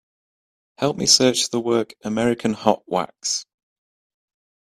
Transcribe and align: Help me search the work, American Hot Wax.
Help 0.79 0.97
me 0.97 1.05
search 1.05 1.51
the 1.51 1.59
work, 1.59 1.93
American 2.03 2.53
Hot 2.53 2.81
Wax. 2.87 3.45